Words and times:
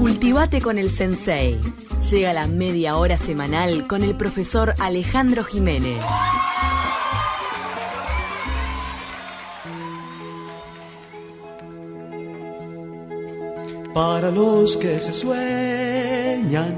Cultivate 0.00 0.62
con 0.62 0.78
el 0.78 0.90
Sensei. 0.90 1.60
Llega 2.10 2.32
la 2.32 2.46
media 2.46 2.96
hora 2.96 3.18
semanal 3.18 3.86
con 3.86 4.02
el 4.02 4.16
profesor 4.16 4.72
Alejandro 4.78 5.44
Jiménez. 5.44 6.02
Para 13.92 14.30
los 14.30 14.78
que 14.78 15.02
se 15.02 15.12
sueñan 15.12 16.74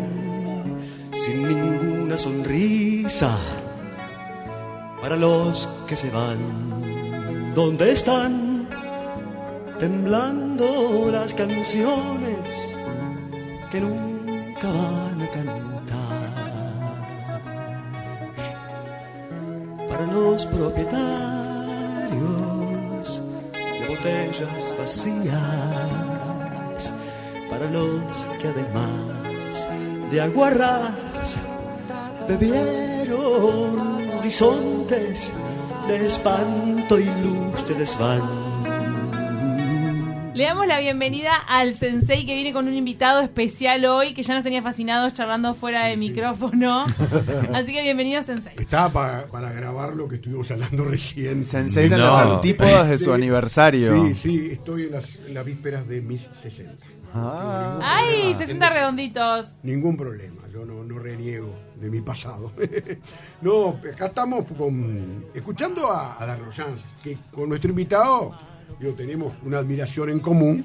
sin 1.17 1.43
ninguna 1.45 2.19
sonrisa, 2.19 3.31
para 5.01 5.15
los 5.15 5.69
que 5.87 5.95
se 5.95 6.11
van, 6.11 7.55
¿dónde 7.55 7.93
están? 7.93 8.67
Temblando 9.79 11.09
las 11.13 11.33
canciones 11.35 12.22
que 13.73 13.81
nunca 13.81 14.69
van 14.69 15.23
a 15.23 15.29
cantar. 15.29 16.29
Para 19.89 20.07
los 20.07 20.45
propietarios 20.45 20.93
de 23.55 23.89
botellas 23.89 24.75
vacías, 24.79 25.33
para 27.49 27.71
los 27.71 28.29
que 28.39 28.49
además 28.49 29.67
de 30.11 30.21
aguarras 30.21 31.39
bebieron 32.29 34.11
horizontes 34.19 35.33
de 35.89 36.07
espanto 36.09 36.99
y 36.99 37.07
luz 37.07 37.67
de 37.67 37.75
desván. 37.77 38.42
Le 40.35 40.45
damos 40.45 40.67
la 40.67 40.81
bienvenida 40.81 41.35
al 41.37 41.75
sensei 41.75 42.25
que 42.25 42.35
viene 42.35 42.55
con 42.55 42.67
un 42.67 42.73
invitado 42.73 43.21
especial 43.21 43.85
hoy, 43.85 44.15
que 44.15 44.23
ya 44.23 44.33
nos 44.33 44.43
tenía 44.43 44.63
fascinados 44.63 45.13
charlando 45.13 45.53
fuera 45.53 45.85
de 45.85 45.99
micrófono. 45.99 46.87
Así 47.55 47.71
que 47.75 47.83
bienvenido, 47.83 48.23
sensei. 48.23 48.55
Estaba 48.57 48.91
para, 48.91 49.27
para 49.27 49.53
grabar 49.53 49.95
lo 49.95 50.09
que 50.09 50.15
estuvimos 50.15 50.51
hablando 50.51 50.87
recién. 50.87 51.45
Sensei 51.45 51.87
de 51.87 51.99
las 51.99 52.19
antípodas 52.19 52.89
de 52.89 52.99
su 52.99 53.13
aniversario. 53.13 54.07
Sí, 54.07 54.15
sí, 54.15 54.49
estoy 54.53 54.85
en 54.85 54.93
las, 54.93 55.17
en 55.17 55.35
las 55.35 55.45
vísperas 55.45 55.87
de 55.87 56.01
mis 56.01 56.23
60. 56.23 56.83
Ah. 57.13 57.79
¡Ay! 57.83 58.35
60 58.35 58.71
redonditos. 58.71 59.49
Ningún 59.63 59.99
problema, 59.99 60.49
yo 60.51 60.65
no, 60.65 60.83
no 60.83 60.99
reniego 60.99 61.55
de 61.79 61.91
mi 61.91 62.01
pasado. 62.01 62.53
no, 63.43 63.79
acá 63.93 64.07
estamos 64.07 64.47
con, 64.57 65.27
escuchando 65.35 65.93
a, 65.93 66.17
a 66.19 66.25
Darlo 66.25 66.51
Jans, 66.51 66.83
que 67.05 67.19
con 67.31 67.51
nuestro 67.51 67.69
invitado 67.69 68.33
digo, 68.81 68.93
tenemos 68.93 69.35
una 69.45 69.59
admiración 69.59 70.11
en 70.11 70.21
común. 70.21 70.65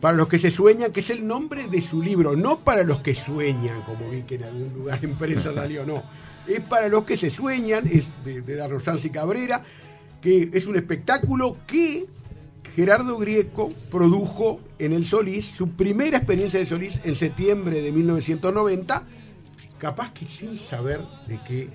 Para 0.00 0.16
los 0.16 0.28
que 0.28 0.38
se 0.38 0.50
sueñan, 0.50 0.92
que 0.92 1.00
es 1.00 1.10
el 1.10 1.26
nombre 1.26 1.66
de 1.66 1.80
su 1.82 2.00
libro, 2.00 2.36
no 2.36 2.58
para 2.58 2.84
los 2.84 3.00
que 3.00 3.16
sueñan, 3.16 3.82
como 3.82 4.08
vi 4.08 4.22
que 4.22 4.36
en 4.36 4.44
algún 4.44 4.72
lugar 4.72 5.00
en 5.02 5.14
prensa 5.16 5.52
salió, 5.52 5.84
no. 5.84 6.04
Es 6.46 6.60
para 6.60 6.88
los 6.88 7.04
que 7.04 7.16
se 7.16 7.30
sueñan, 7.30 7.86
es 7.86 8.08
de, 8.24 8.40
de 8.42 8.98
y 9.02 9.10
Cabrera, 9.10 9.64
que 10.22 10.50
es 10.52 10.66
un 10.66 10.76
espectáculo 10.76 11.56
que 11.66 12.06
Gerardo 12.74 13.18
Grieco 13.18 13.70
produjo 13.90 14.60
en 14.78 14.92
el 14.92 15.04
Solís, 15.04 15.46
su 15.46 15.70
primera 15.70 16.18
experiencia 16.18 16.58
en 16.58 16.62
el 16.62 16.68
Solís 16.68 17.00
en 17.02 17.16
septiembre 17.16 17.82
de 17.82 17.90
1990, 17.90 19.02
capaz 19.78 20.12
que 20.12 20.26
sin 20.26 20.56
saber 20.56 21.00
de 21.26 21.40
qué 21.46 21.68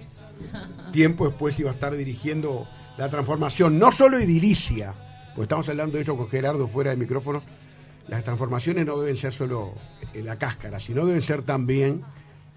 tiempo 0.92 1.28
después 1.28 1.60
iba 1.60 1.72
a 1.72 1.74
estar 1.74 1.96
dirigiendo 1.96 2.68
la 2.98 3.10
transformación, 3.10 3.80
no 3.80 3.92
solo 3.92 4.18
edilicia, 4.18 4.94
porque 5.34 5.44
estamos 5.44 5.68
hablando 5.70 5.98
de 5.98 6.04
eso 6.04 6.16
con 6.16 6.30
Gerardo 6.30 6.68
fuera 6.68 6.92
de 6.92 6.98
micrófono, 6.98 7.42
las 8.08 8.24
transformaciones 8.24 8.86
no 8.86 9.00
deben 9.00 9.16
ser 9.16 9.34
solo 9.34 9.74
en 10.14 10.26
la 10.26 10.38
cáscara, 10.38 10.80
sino 10.80 11.06
deben 11.06 11.22
ser 11.22 11.42
también 11.42 12.04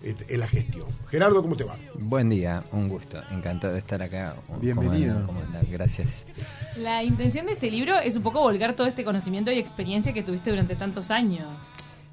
en 0.03 0.41
la 0.41 0.47
gestión. 0.47 0.87
Gerardo, 1.09 1.43
¿cómo 1.43 1.57
te 1.57 1.65
va? 1.65 1.77
Buen 1.95 2.29
día, 2.29 2.63
un 2.73 2.89
gusto, 2.89 3.21
encantado 3.31 3.73
de 3.73 3.79
estar 3.79 4.03
acá. 4.03 4.37
Bienvenido. 4.61 5.27
¿Cómo. 5.27 5.41
Gracias. 5.71 6.25
La 6.77 7.03
intención 7.03 7.47
de 7.47 7.53
este 7.53 7.71
libro 7.71 7.99
es 7.99 8.15
un 8.17 8.23
poco 8.23 8.41
volcar 8.41 8.75
todo 8.75 8.87
este 8.87 9.05
conocimiento 9.05 9.51
y 9.51 9.59
experiencia 9.59 10.13
que 10.13 10.23
tuviste 10.23 10.51
durante 10.51 10.77
tantos 10.77 11.11
años. 11.11 11.53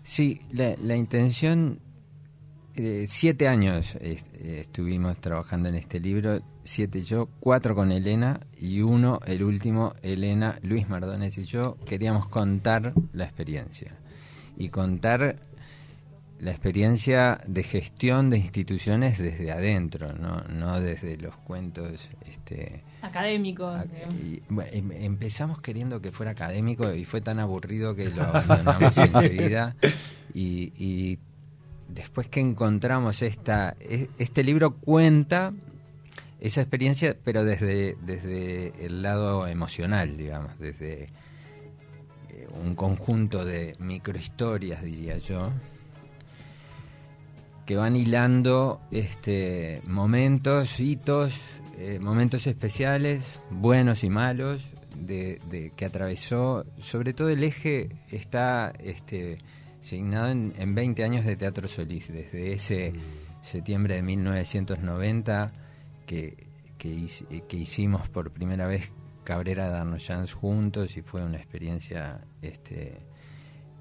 Sí, 0.03 0.41
la, 0.51 0.75
la 0.81 0.95
intención, 0.95 1.79
eh, 2.75 3.05
siete 3.07 3.47
años 3.47 3.95
eh, 3.99 4.17
estuvimos 4.61 5.17
trabajando 5.17 5.69
en 5.69 5.75
este 5.75 5.99
libro, 5.99 6.39
siete 6.63 7.01
yo, 7.01 7.27
cuatro 7.39 7.75
con 7.75 7.91
Elena 7.91 8.39
y 8.57 8.81
uno, 8.81 9.19
el 9.25 9.43
último, 9.43 9.93
Elena, 10.01 10.59
Luis 10.61 10.87
Mardones 10.89 11.37
y 11.37 11.43
yo, 11.45 11.77
queríamos 11.85 12.27
contar 12.27 12.93
la 13.13 13.25
experiencia. 13.25 13.91
Y 14.57 14.69
contar 14.69 15.37
la 16.39 16.51
experiencia 16.51 17.39
de 17.47 17.63
gestión 17.63 18.29
de 18.29 18.37
instituciones 18.37 19.17
desde 19.17 19.51
adentro, 19.51 20.13
no, 20.13 20.41
no 20.49 20.79
desde 20.79 21.17
los 21.17 21.35
cuentos 21.37 22.09
este, 22.29 22.83
Académicos. 23.01 23.75
Ac- 23.79 23.89
y, 24.23 24.41
bueno, 24.49 24.69
em- 24.73 24.91
empezamos 24.91 25.61
queriendo 25.61 26.01
que 26.01 26.11
fuera 26.11 26.31
académico 26.31 26.93
y 26.93 27.05
fue 27.05 27.21
tan 27.21 27.39
aburrido 27.39 27.95
que 27.95 28.09
lo 28.09 28.23
abandonamos 28.23 28.97
enseguida. 28.97 29.75
Y, 30.33 30.71
y 30.77 31.19
después 31.89 32.27
que 32.27 32.39
encontramos 32.41 33.21
esta, 33.21 33.75
e- 33.79 34.09
este 34.17 34.43
libro 34.43 34.75
cuenta 34.75 35.53
esa 36.43 36.61
experiencia, 36.61 37.15
pero 37.23 37.43
desde, 37.45 37.95
desde 38.05 38.73
el 38.85 39.01
lado 39.01 39.47
emocional, 39.47 40.17
digamos, 40.17 40.59
desde 40.59 41.03
eh, 42.29 42.47
un 42.63 42.75
conjunto 42.75 43.45
de 43.45 43.75
microhistorias, 43.79 44.83
diría 44.83 45.17
yo, 45.17 45.51
que 47.65 47.77
van 47.77 47.95
hilando 47.95 48.81
este, 48.91 49.81
momentos, 49.87 50.79
hitos, 50.81 51.39
eh, 51.77 51.97
momentos 52.01 52.45
especiales, 52.45 53.39
buenos 53.49 54.03
y 54.03 54.09
malos, 54.09 54.69
de, 54.99 55.39
de- 55.49 55.71
que 55.75 55.85
atravesó, 55.85 56.65
sobre 56.79 57.13
todo 57.13 57.29
el 57.29 57.43
eje 57.43 57.89
está 58.11 58.73
este, 58.83 59.37
signado 59.79 60.29
en, 60.29 60.53
en 60.57 60.75
20 60.75 61.03
años 61.05 61.25
de 61.25 61.35
Teatro 61.37 61.67
Solís, 61.69 62.09
desde 62.11 62.51
ese 62.53 62.93
septiembre 63.41 63.95
de 63.95 64.01
1990 64.03 65.51
que, 66.05 66.47
que, 66.77 67.07
que 67.47 67.57
hicimos 67.57 68.09
por 68.09 68.31
primera 68.31 68.67
vez 68.67 68.91
Cabrera 69.23 69.69
Darnoyans 69.69 70.33
juntos 70.33 70.97
y 70.97 71.01
fue 71.01 71.23
una 71.23 71.37
experiencia 71.37 72.19
este, 72.41 73.05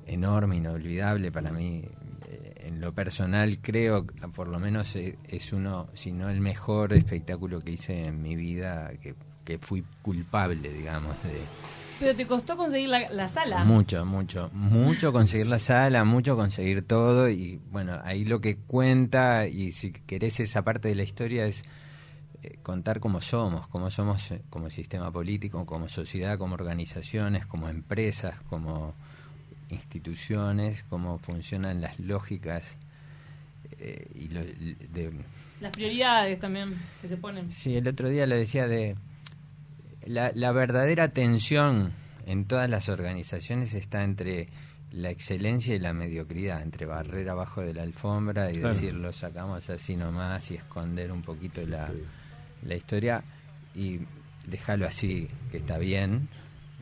enorme, 0.06 0.56
inolvidable 0.56 1.32
para 1.32 1.50
mí. 1.53 1.84
Eh, 2.28 2.65
En 2.66 2.81
lo 2.81 2.93
personal 2.94 3.59
creo, 3.61 4.06
por 4.34 4.47
lo 4.49 4.59
menos 4.61 4.94
es 4.97 5.53
uno, 5.53 5.88
si 5.94 6.12
no 6.12 6.28
el 6.31 6.41
mejor 6.41 6.93
espectáculo 6.93 7.61
que 7.61 7.72
hice 7.72 8.06
en 8.06 8.22
mi 8.22 8.37
vida, 8.37 8.93
que, 9.00 9.15
que 9.44 9.59
fui 9.59 9.84
culpable, 10.00 10.72
digamos, 10.72 11.21
de 11.25 11.41
Pero 11.99 12.15
te 12.16 12.25
costó 12.27 12.56
conseguir 12.56 12.88
la, 12.88 13.11
la 13.11 13.28
sala. 13.28 13.65
mucho, 13.65 14.05
mucho, 14.06 14.49
mucho 14.53 15.12
conseguir 15.12 15.47
la 15.49 15.59
sala, 15.59 16.05
mucho 16.05 16.37
conseguir 16.37 16.82
todo 16.87 17.28
y 17.28 17.61
bueno, 17.72 17.99
ahí 18.05 18.25
lo 18.25 18.41
que 18.41 18.56
cuenta 18.56 19.49
y 19.49 19.72
si 19.72 19.91
querés 19.93 20.38
esa 20.41 20.62
parte 20.62 20.88
de 20.88 20.94
la 20.94 21.03
historia 21.03 21.47
es 21.47 21.65
contar 22.63 23.01
cómo 23.01 23.21
somos, 23.21 23.67
cómo 23.69 23.91
somos 23.91 24.31
eh, 24.33 24.43
como 24.51 24.71
sistema 24.71 25.11
político, 25.11 25.65
como 25.67 25.89
sociedad, 25.89 26.39
como 26.39 26.55
organizaciones, 26.55 27.47
como 27.47 27.69
empresas, 27.69 28.35
como 28.51 28.95
instituciones, 29.71 30.85
cómo 30.89 31.19
funcionan 31.19 31.81
las 31.81 31.99
lógicas 31.99 32.77
eh, 33.79 34.07
y 34.15 34.29
lo- 34.29 34.43
de, 34.45 35.13
Las 35.61 35.73
prioridades 35.73 36.39
también 36.41 36.75
que 37.01 37.09
se 37.09 37.17
ponen. 37.17 37.51
Sí, 37.53 37.75
el 37.77 37.87
otro 37.89 38.09
día 38.09 38.27
lo 38.27 38.35
decía 38.37 38.67
de 38.69 38.97
la, 40.07 40.33
la 40.35 40.53
verdadera 40.53 41.09
tensión 41.09 41.93
en 42.27 42.45
todas 42.45 42.69
las 42.69 42.89
organizaciones 42.89 43.75
está 43.75 44.05
entre 44.05 44.49
la 44.91 45.11
excelencia 45.11 45.75
y 45.75 45.79
la 45.79 45.93
mediocridad, 45.95 46.62
entre 46.62 46.85
barrer 46.87 47.29
abajo 47.31 47.62
de 47.62 47.73
la 47.73 47.83
alfombra 47.83 48.50
y 48.53 48.59
Claro. 48.59 48.75
decir 48.75 48.95
lo 48.95 49.12
sacamos 49.12 49.71
así 49.71 49.97
nomás 49.97 50.50
y 50.50 50.56
esconder 50.56 51.11
un 51.12 51.23
poquito 51.23 51.65
la, 51.67 51.91
la 52.67 52.75
historia 52.76 53.23
y 53.75 54.00
dejarlo 54.47 54.87
así, 54.87 55.29
que 55.50 55.59
está 55.59 55.79
bien, 55.79 56.29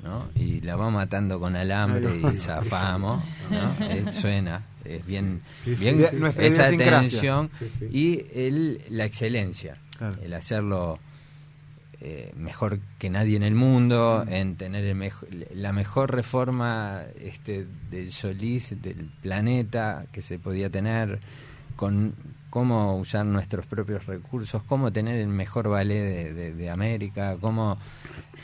¿no? 0.02 0.28
Y 0.34 0.60
la 0.62 0.76
vamos 0.76 0.94
matando 0.94 1.38
con 1.40 1.56
alambre 1.56 2.10
y 2.32 2.36
zafamos, 2.36 3.22
¿no? 3.50 3.74
Eh, 3.86 4.12
suena, 4.12 4.62
es 4.84 5.04
bien, 5.06 5.42
Sí, 5.64 5.76
sí, 5.76 5.80
bien 5.80 5.98
sí. 6.10 6.16
Esa 6.42 6.70
tensión 6.70 7.50
y 7.90 8.24
el, 8.34 8.82
la 8.90 9.04
excelencia, 9.04 9.76
Claro. 9.98 10.16
el 10.22 10.32
hacerlo 10.32 10.98
eh, 12.00 12.32
mejor 12.34 12.80
que 12.98 13.10
nadie 13.10 13.36
en 13.36 13.42
el 13.42 13.54
mundo, 13.54 14.24
en 14.26 14.56
tener 14.56 14.84
el 14.86 14.96
mejo- 14.96 15.26
la 15.54 15.74
mejor 15.74 16.14
reforma 16.14 17.02
este, 17.20 17.66
del 17.90 18.10
Solís, 18.10 18.80
del 18.80 19.10
planeta 19.20 20.06
que 20.10 20.22
se 20.22 20.38
podía 20.38 20.70
tener, 20.70 21.20
con 21.76 22.14
cómo 22.50 22.96
usar 22.96 23.24
nuestros 23.24 23.64
propios 23.66 24.06
recursos, 24.06 24.62
cómo 24.64 24.92
tener 24.92 25.16
el 25.16 25.28
mejor 25.28 25.68
ballet 25.68 26.00
de, 26.02 26.34
de- 26.34 26.54
de 26.54 26.70
América, 26.70 27.36
cómo, 27.40 27.78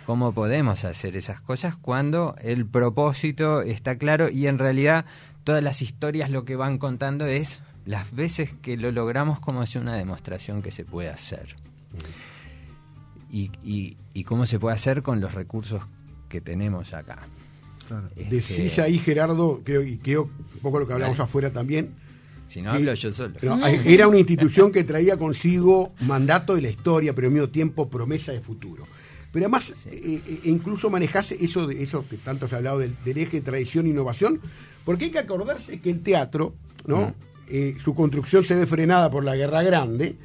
cómo 0.06 0.32
podemos 0.32 0.84
hacer 0.84 1.16
esas 1.16 1.40
cosas 1.40 1.76
cuando 1.76 2.34
el 2.40 2.64
propósito 2.66 3.62
está 3.62 3.98
claro 3.98 4.28
y 4.30 4.46
en 4.46 4.58
realidad 4.58 5.04
todas 5.44 5.62
las 5.62 5.82
historias 5.82 6.30
lo 6.30 6.44
que 6.44 6.56
van 6.56 6.78
contando 6.78 7.26
es 7.26 7.60
las 7.84 8.12
veces 8.14 8.52
que 8.62 8.76
lo 8.76 8.90
logramos 8.92 9.38
como 9.40 9.62
es 9.62 9.76
una 9.76 9.96
demostración 9.96 10.62
que 10.62 10.70
se 10.72 10.84
puede 10.84 11.08
hacer. 11.08 11.54
Y, 13.30 13.50
y- 13.64 13.96
y 14.14 14.24
cómo 14.24 14.46
se 14.46 14.58
puede 14.58 14.74
hacer 14.76 15.02
con 15.02 15.20
los 15.20 15.34
recursos 15.34 15.82
que 16.28 16.40
tenemos 16.40 16.94
acá. 16.94 17.18
Claro. 17.86 18.08
Este, 18.16 18.24
Decís 18.36 18.78
ahí, 18.78 18.98
Gerardo, 18.98 19.60
creo, 19.64 19.82
y 19.82 19.98
creo 19.98 20.22
un 20.24 20.60
poco 20.60 20.78
lo 20.80 20.86
que 20.86 20.92
hablamos 20.94 21.20
afuera 21.20 21.50
también. 21.50 21.94
Si 22.48 22.62
no 22.62 22.72
hablo 22.72 22.94
yo 22.94 23.10
solo. 23.12 23.34
no, 23.42 23.64
hay- 23.64 23.80
era 23.86 24.08
una 24.08 24.18
institución 24.18 24.70
que 24.72 24.84
traía 24.84 25.16
consigo 25.16 25.92
mandato 26.00 26.54
de 26.54 26.62
la 26.62 26.70
historia, 26.70 27.14
pero 27.14 27.28
al 27.28 27.32
mismo 27.34 27.48
tiempo 27.48 27.88
promesa 27.88 28.32
de 28.32 28.40
futuro. 28.40 28.86
Pero 29.32 29.44
además, 29.46 29.72
eh, 29.86 30.20
eh, 30.26 30.40
incluso 30.44 30.88
manejase 30.88 31.36
eso 31.44 31.66
de 31.66 31.82
eso 31.82 32.04
que 32.08 32.16
tanto 32.16 32.48
se 32.48 32.54
ha 32.54 32.58
hablado 32.58 32.78
del, 32.78 32.94
del 33.04 33.18
eje 33.18 33.40
tradición 33.40 33.86
e 33.86 33.90
innovación, 33.90 34.40
porque 34.84 35.06
hay 35.06 35.10
que 35.10 35.18
acordarse 35.18 35.80
que 35.80 35.90
el 35.90 36.00
teatro, 36.02 36.54
¿no? 36.86 37.14
Eh, 37.48 37.76
su 37.82 37.94
construcción 37.94 38.42
se 38.44 38.54
ve 38.54 38.66
frenada 38.66 39.10
por 39.10 39.24
la 39.24 39.36
Guerra 39.36 39.62
Grande, 39.62 40.16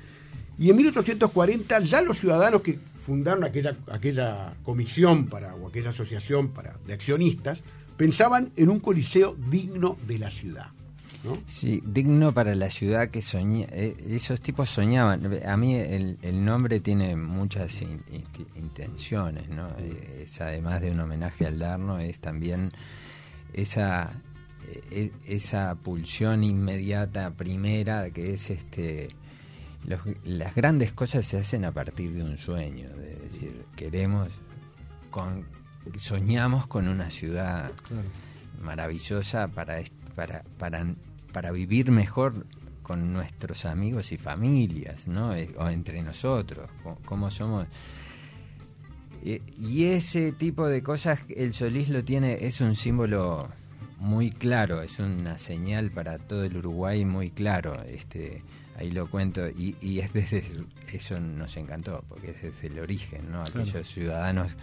y 0.58 0.70
en 0.70 0.78
1840 0.78 1.80
ya 1.82 2.02
los 2.02 2.20
ciudadanos 2.20 2.62
que 2.62 2.80
fundaron 3.06 3.44
aquella, 3.44 3.76
aquella 3.92 4.54
comisión 4.64 5.26
para, 5.26 5.56
o 5.56 5.68
aquella 5.68 5.90
asociación 5.90 6.50
para, 6.50 6.78
de 6.86 6.94
accionistas 6.94 7.62
pensaban 7.98 8.52
en 8.56 8.70
un 8.70 8.80
coliseo 8.80 9.36
digno 9.50 9.98
de 10.08 10.20
la 10.20 10.30
ciudad. 10.30 10.68
¿No? 11.24 11.38
Sí, 11.48 11.82
digno 11.86 12.32
para 12.34 12.56
la 12.56 12.70
ciudad 12.70 13.10
que 13.10 13.22
soñé. 13.22 13.68
eh, 13.72 13.96
esos 14.10 14.40
tipos 14.42 14.70
soñaban. 14.70 15.40
A 15.46 15.58
mí 15.58 15.76
el, 15.76 16.18
el 16.22 16.44
nombre 16.44 16.80
tiene 16.80 17.16
muchas 17.16 17.82
in- 17.82 18.04
in- 18.12 18.26
intenciones, 18.56 19.50
¿no? 19.50 19.68
Eh, 19.80 20.24
Es 20.26 20.42
además 20.42 20.82
de 20.82 20.92
un 20.92 21.00
homenaje 21.00 21.46
al 21.46 21.60
Darno, 21.60 22.00
es 22.00 22.20
también 22.20 22.72
esa 23.54 24.12
eh, 24.92 25.12
esa 25.28 25.76
pulsión 25.76 26.44
inmediata 26.44 27.32
primera 27.32 28.10
que 28.12 28.34
es 28.34 28.50
este 28.50 29.10
los- 29.86 30.00
las 30.24 30.56
grandes 30.56 30.92
cosas 30.94 31.26
se 31.26 31.38
hacen 31.38 31.66
a 31.66 31.72
partir 31.72 32.14
de 32.14 32.24
un 32.24 32.38
sueño, 32.38 32.88
de 32.96 33.16
decir, 33.16 33.66
queremos 33.76 34.30
con 35.10 35.46
soñamos 35.98 36.68
con 36.68 36.88
una 36.88 37.10
ciudad 37.10 37.72
maravillosa 38.62 39.48
para, 39.48 39.80
para, 40.16 40.44
para 41.31 41.51
vivir 41.51 41.92
mejor 41.92 42.45
con 42.83 43.13
nuestros 43.13 43.66
amigos 43.66 44.12
y 44.12 44.18
familias, 44.18 45.07
¿no? 45.07 45.33
Eh, 45.36 45.50
O 45.57 45.69
entre 45.69 46.01
nosotros, 46.01 46.69
cómo 47.06 47.30
somos. 47.30 47.68
Eh, 49.24 49.42
Y 49.57 49.86
ese 49.86 50.31
tipo 50.31 50.68
de 50.68 50.81
cosas, 50.81 51.19
el 51.30 51.54
Solís 51.54 51.89
lo 51.89 52.04
tiene, 52.04 52.45
es 52.45 52.60
un 52.62 52.75
símbolo 52.75 53.50
muy 54.00 54.31
claro, 54.31 54.81
es 54.81 54.98
una 55.00 55.38
señal 55.38 55.92
para 55.92 56.18
todo 56.18 56.44
el 56.44 56.57
Uruguay 56.57 57.06
muy 57.06 57.30
claro. 57.30 57.81
Este, 57.84 58.44
ahí 58.77 58.89
lo 58.92 59.07
cuento, 59.07 59.48
y, 59.48 59.75
y 59.80 60.00
es 60.00 60.12
desde 60.12 60.44
eso 60.92 61.19
nos 61.19 61.56
encantó, 61.56 62.04
porque 62.10 62.31
es 62.31 62.42
desde 62.42 62.68
el 62.68 62.80
origen, 62.80 63.31
¿no? 63.31 63.44
Aquellos 63.44 63.88
ciudadanos 63.88 64.57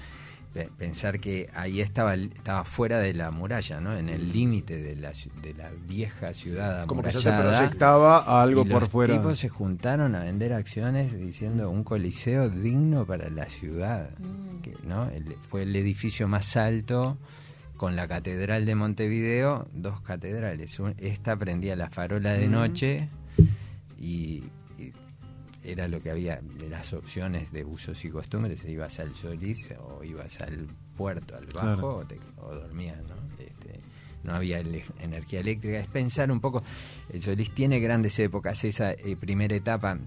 pensar 0.76 1.20
que 1.20 1.48
ahí 1.54 1.80
estaba 1.80 2.14
estaba 2.14 2.64
fuera 2.64 2.98
de 2.98 3.14
la 3.14 3.30
muralla, 3.30 3.80
¿no? 3.80 3.96
En 3.96 4.08
el 4.08 4.32
límite 4.32 4.76
de 4.82 4.96
la, 4.96 5.12
ci- 5.12 5.30
de 5.42 5.54
la 5.54 5.70
vieja 5.86 6.32
ciudad 6.34 6.86
Como 6.86 7.02
que 7.02 7.10
ya 7.12 7.20
se 7.20 7.30
proyectaba 7.32 8.18
a 8.18 8.42
algo 8.42 8.62
Y 8.62 8.68
por 8.68 8.80
los 8.82 8.90
fuera. 8.90 9.14
tipos 9.14 9.38
se 9.38 9.48
juntaron 9.48 10.14
a 10.14 10.20
vender 10.24 10.52
acciones 10.52 11.16
diciendo 11.18 11.70
un 11.70 11.84
coliseo 11.84 12.48
digno 12.50 13.04
para 13.06 13.30
la 13.30 13.48
ciudad, 13.48 14.10
que, 14.62 14.74
¿no? 14.84 15.08
El- 15.10 15.36
fue 15.48 15.62
el 15.62 15.76
edificio 15.76 16.26
más 16.28 16.56
alto 16.56 17.16
con 17.76 17.94
la 17.94 18.08
catedral 18.08 18.66
de 18.66 18.74
Montevideo, 18.74 19.68
dos 19.72 20.00
catedrales. 20.00 20.80
Un- 20.80 20.94
Esta 20.98 21.36
prendía 21.36 21.76
la 21.76 21.88
farola 21.90 22.32
de 22.32 22.48
noche 22.48 23.08
y, 24.00 24.42
y 24.44 24.50
era 25.70 25.86
lo 25.88 26.00
que 26.00 26.10
había 26.10 26.40
de 26.42 26.68
las 26.68 26.92
opciones 26.92 27.52
de 27.52 27.64
usos 27.64 28.04
y 28.04 28.10
costumbres, 28.10 28.64
ibas 28.64 28.98
al 29.00 29.14
Solís 29.14 29.70
o 29.80 30.02
ibas 30.04 30.40
al 30.40 30.66
puerto, 30.96 31.36
al 31.36 31.46
bajo, 31.46 31.52
Claro. 31.76 31.96
o, 31.96 32.04
te- 32.06 32.18
o 32.38 32.54
dormías, 32.54 32.98
¿no? 33.02 33.16
Este, 33.42 33.80
no 34.24 34.34
había 34.34 34.60
ele- 34.60 34.84
energía 35.00 35.40
eléctrica, 35.40 35.78
es 35.78 35.86
pensar 35.88 36.30
un 36.32 36.40
poco, 36.40 36.62
el 37.12 37.20
Solís 37.22 37.52
tiene 37.54 37.80
grandes 37.80 38.18
épocas, 38.18 38.64
esa 38.64 38.92
eh, 38.92 39.16
primera 39.20 39.54
etapa 39.54 39.98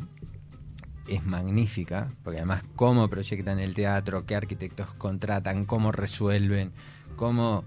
es 1.07 1.25
magnífica, 1.25 2.09
porque 2.23 2.37
además 2.39 2.63
cómo 2.75 3.07
proyectan 3.09 3.59
el 3.59 3.73
teatro, 3.73 4.25
qué 4.25 4.35
arquitectos 4.35 4.93
contratan, 4.93 5.65
cómo 5.65 5.91
resuelven, 5.91 6.71
cómo, 7.15 7.63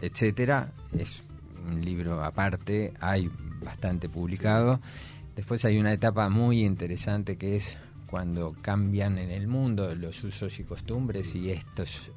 etcétera, 0.00 0.72
es 0.98 1.22
un 1.66 1.84
libro 1.84 2.22
aparte, 2.22 2.92
hay 3.00 3.30
bastante 3.62 4.08
publicado. 4.08 4.80
Después 5.36 5.64
hay 5.64 5.78
una 5.78 5.92
etapa 5.92 6.28
muy 6.28 6.64
interesante 6.64 7.36
que 7.36 7.56
es 7.56 7.76
cuando 8.06 8.54
cambian 8.62 9.18
en 9.18 9.30
el 9.30 9.48
mundo 9.48 9.94
los 9.94 10.22
usos 10.22 10.58
y 10.60 10.64
costumbres 10.64 11.34
y 11.34 11.50
estos 11.50 12.12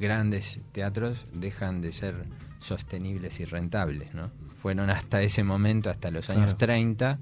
grandes 0.00 0.58
teatros 0.72 1.26
dejan 1.32 1.80
de 1.80 1.92
ser 1.92 2.24
sostenibles 2.58 3.40
y 3.40 3.44
rentables, 3.44 4.14
¿no? 4.14 4.30
Fueron 4.62 4.88
hasta 4.88 5.20
ese 5.22 5.44
momento, 5.44 5.90
hasta 5.90 6.10
los 6.10 6.30
años 6.30 6.44
Claro. 6.54 6.58
30, 6.58 7.18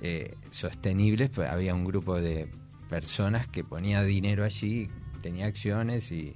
eh, 0.00 0.34
sostenibles, 0.50 1.30
pues 1.30 1.48
había 1.48 1.74
un 1.74 1.84
grupo 1.84 2.20
de 2.20 2.48
personas 2.88 3.46
que 3.46 3.62
ponía 3.62 4.02
dinero 4.02 4.42
allí, 4.44 4.88
tenía 5.22 5.46
acciones 5.46 6.10
y 6.10 6.34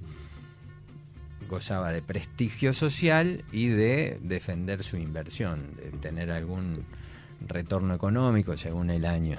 gozaba 1.49 1.91
de 1.91 2.01
prestigio 2.01 2.73
social 2.73 3.43
y 3.51 3.67
de 3.67 4.19
defender 4.21 4.83
su 4.83 4.97
inversión, 4.97 5.75
de 5.75 5.91
tener 5.91 6.31
algún 6.31 6.85
retorno 7.45 7.93
económico 7.93 8.55
según 8.57 8.89
el 8.89 9.05
año. 9.05 9.37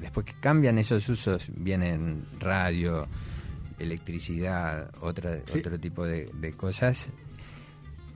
Después 0.00 0.26
que 0.26 0.34
cambian 0.40 0.78
esos 0.78 1.08
usos, 1.08 1.50
vienen 1.56 2.24
radio, 2.38 3.06
electricidad, 3.78 4.90
otra, 5.00 5.36
Sí. 5.46 5.58
otro 5.58 5.78
tipo 5.78 6.04
de, 6.06 6.30
de 6.40 6.52
cosas. 6.52 7.08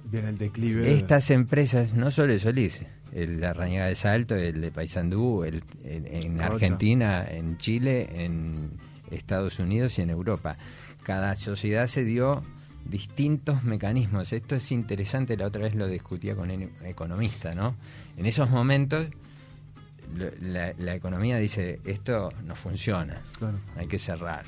Viene 0.05 0.31
el 0.31 0.39
declive. 0.39 0.93
Estas 0.95 1.31
empresas, 1.31 1.95
no 1.95 2.11
solo 2.11 2.33
el 2.33 2.41
Solís, 2.41 2.83
el 3.13 3.41
de 3.41 3.53
Rañaga 3.53 3.87
de 3.87 3.95
Salto, 3.95 4.35
el 4.35 4.61
de 4.61 4.71
Paysandú, 4.73 5.45
el, 5.45 5.63
en. 5.85 6.41
Argentina, 6.41 7.25
en 7.29 7.59
Chile, 7.59 8.09
en 8.25 8.73
Estados 9.11 9.59
Unidos 9.59 9.99
y 9.99 10.03
en 10.03 10.11
Europa. 10.11 10.57
Cada 11.05 11.37
sociedad 11.37 11.87
se 11.87 12.05
dio 12.05 12.43
distintos 12.85 13.63
mecanismos. 13.63 14.33
Esto 14.33 14.55
es 14.57 14.73
interesante, 14.73 15.37
la 15.37 15.47
otra 15.47 15.63
vez 15.63 15.75
lo 15.75 15.87
discutía 15.87 16.35
con 16.35 16.51
un 16.51 16.71
economista, 16.85 17.55
¿no? 17.55 17.75
En 18.17 18.27
esos 18.27 18.51
momentos 18.51 19.09
la, 20.41 20.73
la 20.77 20.95
economía 20.95 21.39
dice, 21.39 21.81
esto 21.85 22.33
no 22.45 22.55
funciona, 22.57 23.21
Claro. 23.39 23.59
hay 23.77 23.87
que 23.87 23.99
cerrar. 23.99 24.45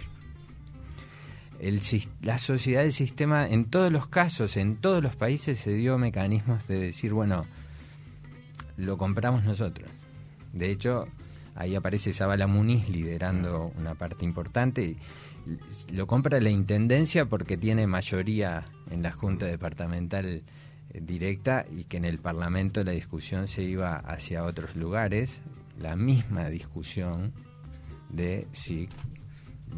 El, 1.61 1.81
la 2.23 2.39
sociedad 2.39 2.83
del 2.83 2.93
sistema, 2.93 3.47
en 3.49 3.67
todos 3.67 3.93
los 3.93 4.09
casos, 4.09 4.57
en 4.57 4.77
todos 4.77 5.01
los 5.03 5.15
países, 5.15 5.61
se 5.61 5.73
dio 5.75 5.97
mecanismos 5.99 6.67
de 6.67 6.81
decir, 6.81 7.13
bueno, 7.13 7.47
lo 8.77 8.99
compramos 8.99 9.45
nosotros. 9.45 9.89
De 10.53 10.71
hecho, 10.73 11.07
ahí 11.55 11.77
aparece 11.77 12.13
Zabala 12.13 12.49
Muniz 12.49 12.89
liderando 12.89 13.73
una 13.79 13.95
parte 13.95 14.25
importante. 14.25 14.83
y 14.83 14.97
lo 15.93 16.07
compra 16.07 16.41
la 16.41 16.51
intendencia 16.51 17.27
porque 17.27 17.57
tiene 17.57 17.87
mayoría 17.87 18.65
en 18.91 19.03
la 19.03 19.13
Junta 19.13 19.47
Departamental 19.47 20.43
eh, 20.91 21.01
directa 21.01 21.67
y 21.71 21.85
que 21.85 21.97
en 21.97 22.05
el 22.05 22.19
Parlamento 22.19 22.85
la 22.85 22.93
discusión 22.93 23.49
se 23.49 23.63
iba 23.63 23.97
hacia 23.97 24.45
otros 24.45 24.77
lugares. 24.77 25.41
La 25.79 25.97
misma 25.97 26.49
discusión 26.49 27.33
de 28.11 28.47
si 28.53 28.89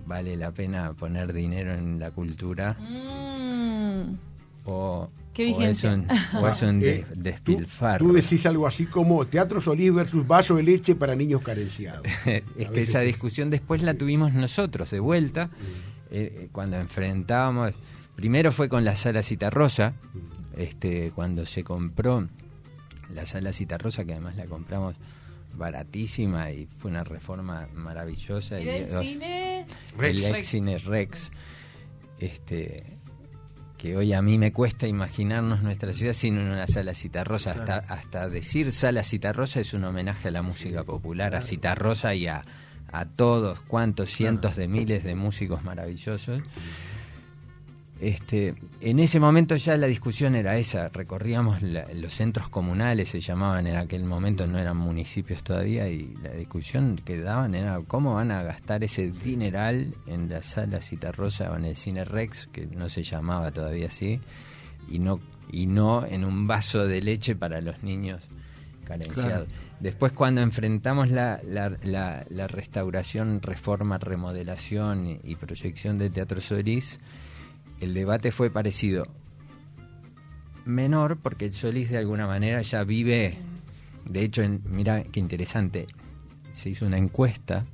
vale 0.07 0.37
la 0.37 0.51
pena 0.53 0.93
poner 0.93 1.33
dinero 1.33 1.73
en 1.73 1.99
la 2.01 2.11
cultura 2.11 2.77
Mm. 2.81 4.17
o, 4.65 5.09
Qué 5.35 5.47
o 5.47 5.51
es 5.51 5.59
vigencia. 5.59 5.93
un, 5.93 6.07
o 6.43 6.49
es 6.49 6.63
un 6.63 6.81
Eh, 6.83 7.05
tú, 7.13 7.21
despilfarro. 7.21 8.07
tú 8.07 8.13
decís 8.13 8.47
algo 8.47 8.67
así 8.67 8.87
como 8.87 9.27
Teatro 9.27 9.61
Solís 9.61 9.93
versus 9.93 10.27
vaso 10.27 10.55
de 10.57 10.63
leche 10.63 10.95
para 10.95 11.15
niños 11.15 11.43
carenciados. 11.43 12.07
es 12.25 12.69
que 12.71 12.81
esa 12.83 13.01
es- 13.03 13.07
discusión 13.09 13.51
después 13.51 13.83
la 13.83 13.95
tuvimos 13.95 14.33
nosotros 14.33 14.91
de 14.91 15.01
vuelta 15.01 15.51
eh, 16.11 16.33
eh, 16.45 16.49
cuando 16.53 16.77
enfrentábamos 16.79 17.73
primero 18.15 18.53
fue 18.53 18.69
con 18.69 18.85
la 18.85 18.95
sala 18.95 19.23
Citarrosa 19.25 19.95
este 20.57 21.11
cuando 21.15 21.45
se 21.47 21.65
compró 21.65 22.29
la 23.13 23.27
sala 23.27 23.53
Citarrosa 23.53 24.05
que 24.05 24.13
además 24.13 24.37
la 24.37 24.45
compramos 24.47 24.95
baratísima 25.57 26.51
y 26.53 26.67
fue 26.67 26.91
una 26.91 27.03
reforma 27.05 27.69
maravillosa 27.75 28.61
y 28.61 28.69
¿Era 28.69 29.01
el 29.01 29.07
cine? 29.07 29.61
el 30.01 30.21
Rex. 30.23 30.25
ex 30.37 30.47
cine 30.47 30.79
Rex 30.79 31.31
este 32.19 32.85
que 33.85 33.99
hoy 33.99 34.15
a 34.15 34.23
mí 34.23 34.39
me 34.39 34.51
cuesta 34.51 34.87
imaginarnos 34.87 35.61
nuestra 35.61 35.93
ciudad 35.93 36.15
sin 36.15 36.39
una 36.39 36.67
sala 36.67 36.95
Citarrosa. 36.95 37.51
Hasta, 37.51 37.77
hasta 37.77 38.31
decir 38.31 38.73
sala 38.73 39.05
Citarrosa 39.05 39.61
es 39.61 39.75
un 39.75 39.85
homenaje 39.85 40.29
a 40.29 40.31
la 40.31 40.41
música 40.41 40.85
popular, 40.85 41.35
a 41.35 41.43
Citarrosa 41.43 42.15
y 42.15 42.27
a, 42.27 42.47
a 42.91 43.05
todos, 43.05 43.61
cuantos 43.61 44.09
cientos 44.09 44.57
de 44.57 44.69
miles 44.69 45.05
de 45.05 45.15
músicos 45.15 45.65
maravillosos. 45.65 46.41
Este, 48.01 48.55
en 48.81 48.99
ese 48.99 49.21
momento 49.21 49.57
ya 49.57 49.77
la 49.77 49.87
discusión 49.87 50.35
era 50.35 50.57
esa, 50.59 50.89
recorríamos 50.89 51.63
la- 51.63 51.87
los 51.95 52.13
centros 52.13 52.49
comunales, 52.49 53.09
se 53.11 53.21
llamaban 53.21 53.67
en 53.67 53.77
aquel 53.77 54.05
momento, 54.05 54.47
no 54.47 54.59
eran 54.59 54.77
municipios 54.77 55.43
todavía, 55.43 55.89
y 55.89 56.15
la 56.23 56.31
discusión 56.31 56.97
que 57.05 57.19
daban 57.21 57.55
era 57.55 57.81
cómo 57.87 58.15
van 58.15 58.31
a 58.31 58.43
gastar 58.43 58.83
ese 58.85 59.11
dineral 59.11 59.95
en 60.07 60.29
la 60.29 60.43
sala 60.43 60.81
Citarrosa 60.81 61.51
o 61.53 61.57
en 61.57 61.65
el 61.67 61.77
Cine 61.77 62.05
Rex, 62.05 62.49
que 62.53 62.67
no 62.67 62.89
se 62.89 63.03
llamaba 63.05 63.51
todavía 63.53 63.87
así, 63.87 64.21
y 64.91 64.99
no, 64.99 65.21
y 65.51 65.67
no 65.67 66.05
en 66.05 66.25
un 66.25 66.47
vaso 66.47 66.87
de 66.87 67.01
leche 67.01 67.37
para 67.37 67.61
los 67.61 67.83
niños 67.83 68.23
carenciados. 68.85 69.49
Después 69.81 70.13
cuando 70.13 70.41
enfrentamos 70.43 71.11
la, 71.11 71.41
la, 71.45 71.71
la- 71.85 72.25
la 72.29 72.47
restauración, 72.49 73.41
reforma, 73.41 73.99
remodelación 73.99 75.07
y, 75.07 75.21
y 75.25 75.37
proyección 75.37 75.97
de 75.97 76.11
Teatro 76.11 76.41
Solís, 76.41 76.99
el 77.81 77.95
debate 77.95 78.33
fue 78.33 78.51
parecido. 78.51 79.07
Menor, 80.65 81.19
porque 81.19 81.53
Solís 81.53 81.91
de 81.91 81.99
alguna 81.99 82.27
manera 82.27 82.63
ya 82.63 82.85
vive, 82.85 83.37
de 84.07 84.23
hecho, 84.23 84.43
en, 84.43 84.63
mira 84.71 85.03
qué 85.03 85.21
interesante, 85.21 85.87
se 86.51 86.71
hizo 86.71 86.87
una 86.87 86.99
encuesta 86.99 87.65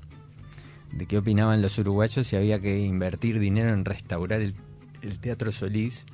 de 0.93 1.07
qué 1.07 1.19
opinaban 1.19 1.63
los 1.63 1.79
uruguayos 1.79 2.27
si 2.27 2.37
había 2.37 2.59
que 2.59 2.81
invertir 2.81 3.39
dinero 3.39 3.73
en 3.73 3.85
restaurar 3.85 4.41
el, 4.41 4.55
el 5.03 5.21
Teatro 5.21 5.53
Solís. 5.53 6.05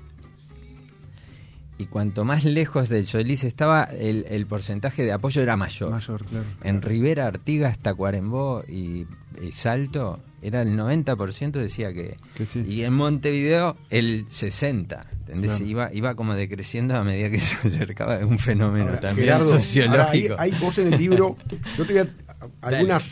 Y 1.79 1.87
cuanto 1.87 2.25
más 2.25 2.45
lejos 2.45 2.89
del 2.89 3.07
Solís 3.07 3.45
estaba, 3.45 3.85
el, 3.85 4.25
el 4.31 4.47
porcentaje 4.47 5.05
de 5.05 5.13
apoyo 5.13 5.43
era 5.43 5.57
mayor. 5.57 5.91
Mayor, 5.91 6.25
claro. 6.25 6.47
En 6.65 6.81
Rivera, 6.81 7.27
Artigas, 7.27 7.79
Tacuarembó 7.79 8.65
y, 8.67 9.07
y 9.43 9.53
Salto, 9.53 10.21
era 10.41 10.63
el 10.63 10.77
90% 10.77 11.51
decía 11.53 11.93
que... 11.93 12.17
Que 12.35 12.47
sí. 12.47 12.65
Y 12.67 12.83
en 12.85 12.95
Montevideo 12.95 13.77
el 13.91 14.25
60%. 14.27 15.05
¿entendés? 15.27 15.51
Claro. 15.51 15.65
Iba, 15.67 15.91
iba 15.93 16.15
como 16.15 16.35
decreciendo 16.35 16.97
a 16.97 17.05
medida 17.05 17.29
que 17.31 17.41
se 17.41 17.57
acercaba 17.69 18.19
un 18.19 18.39
fenómeno 18.39 18.87
Ahora, 18.87 19.01
también 19.01 19.27
Gerardo, 19.27 19.51
sociológico. 19.51 20.33
ahora 20.35 20.43
hay, 20.45 20.53
hay 20.53 20.59
vos 20.61 20.79
en 20.79 20.93
el 20.95 20.99
libro, 20.99 21.37
yo 21.77 21.85
te 21.85 21.93
voy 21.93 22.03
a, 22.03 22.03
a- 22.63 22.69
algunas, 22.69 23.11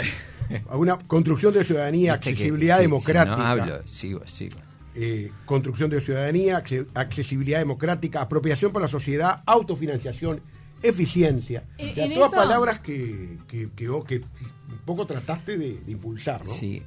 alguna 0.71 0.99
construcción 1.07 1.53
de 1.53 1.65
ciudadanía, 1.65 2.13
Viste 2.13 2.25
que- 2.25 2.31
accesibilidad 2.31 2.77
si 2.77 2.83
democrática. 2.83 3.37
no 3.37 3.43
hablo, 3.45 3.83
sigo, 3.87 4.23
sigo. 4.27 4.57
Eh, 4.95 5.31
construcción 5.45 5.91
de 5.91 6.01
ciudadanía, 6.01 6.63
acce- 6.63 6.87
accesibilidad 6.95 7.59
democrática, 7.59 8.21
apropiación 8.21 8.73
por 8.73 8.83
la 8.83 8.89
sociedad, 8.89 9.43
autofinanciación, 9.47 10.41
eficiencia. 10.83 11.65
En- 11.79 11.91
o 11.91 11.95
sea, 11.95 12.09
todas 12.15 12.29
eso- 12.33 12.37
palabras 12.37 12.81
que, 12.81 13.39
que, 13.49 13.71
que 13.75 13.89
vos 13.89 14.05
que 14.05 14.17
un 14.19 14.79
poco 14.85 15.07
trataste 15.07 15.57
de, 15.59 15.79
de 15.81 15.93
impulsar, 15.93 16.45
¿no? 16.45 16.53
Sí, 16.53 16.83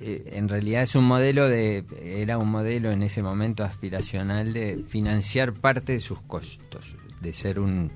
eh, 0.00 0.22
en 0.32 0.48
realidad 0.48 0.82
es 0.82 0.94
un 0.96 1.04
modelo 1.04 1.48
de, 1.48 1.84
era 2.02 2.36
un 2.38 2.50
modelo 2.50 2.90
en 2.90 3.02
ese 3.02 3.22
momento 3.22 3.64
aspiracional 3.64 4.52
de 4.52 4.84
financiar 4.88 5.52
parte 5.54 5.92
de 5.92 6.00
sus 6.00 6.20
costos, 6.22 6.94
de 7.20 7.32
ser 7.32 7.58
un, 7.60 7.90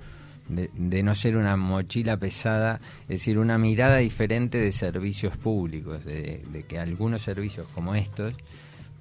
de, 0.50 1.02
no 1.02 1.14
ser 1.14 1.37
una 1.37 1.57
mochila 1.57 2.16
pesada, 2.19 2.80
es 3.02 3.21
decir, 3.21 3.38
una 3.38 3.59
mirada 3.59 3.99
diferente 3.99 4.59
de 4.59 4.73
servicios 4.73 5.37
públicos, 5.37 6.04
de, 6.04 6.42
de 6.52 6.62
que 6.64 6.78
algunos 6.78 7.23
servicios 7.23 7.66
como 7.73 7.95
estos 7.95 8.35